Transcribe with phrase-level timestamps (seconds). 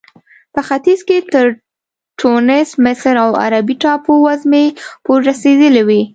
[0.53, 1.45] په ختیځ کې تر
[2.19, 4.65] ټونس، مصر او عربي ټاپو وزمې
[5.05, 6.01] پورې رسېدلې وې.